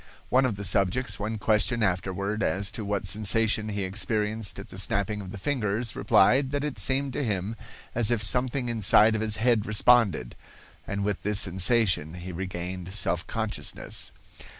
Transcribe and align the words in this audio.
One 0.29 0.47
of 0.47 0.55
the 0.55 0.63
subjects 0.65 1.19
when 1.19 1.37
questioned 1.37 1.83
afterward 1.83 2.41
as 2.41 2.71
to 2.71 2.83
what 2.83 3.05
sensation 3.05 3.69
he 3.69 3.83
experienced 3.83 4.57
at 4.57 4.69
the 4.69 4.79
snapping 4.79 5.21
of 5.21 5.29
the 5.29 5.37
fingers, 5.37 5.95
replied 5.95 6.49
that 6.49 6.63
it 6.63 6.79
seemed 6.79 7.13
to 7.13 7.23
him 7.23 7.55
as 7.93 8.09
if 8.09 8.23
something 8.23 8.67
inside 8.67 9.13
of 9.13 9.21
his 9.21 9.35
head 9.35 9.67
responded, 9.67 10.35
and 10.87 11.03
with 11.03 11.21
this 11.21 11.39
sensation 11.39 12.15
he 12.15 12.31
regained 12.31 12.95
self 12.95 13.27
consciousness. 13.27 14.09